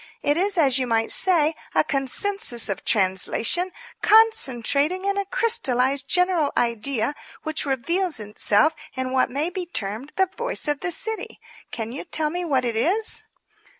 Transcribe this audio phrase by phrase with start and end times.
[0.23, 6.51] It is, as you might say, a consensus of translation, concentrating in a crystallized, general
[6.57, 11.39] idea which reveals itself in what may be termed the Voice of the City.
[11.69, 13.23] Can you tell me what it is?"